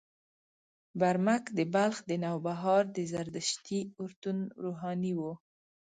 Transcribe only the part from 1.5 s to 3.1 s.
د بلخ د نوبهار د